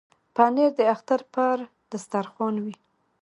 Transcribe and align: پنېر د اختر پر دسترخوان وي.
پنېر 0.35 0.71
د 0.79 0.81
اختر 0.93 1.21
پر 1.33 1.57
دسترخوان 1.91 2.55
وي. 2.63 2.75